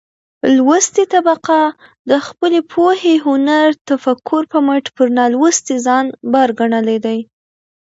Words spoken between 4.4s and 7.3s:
په مټ پر نالوستې ځان بر ګنلى دى.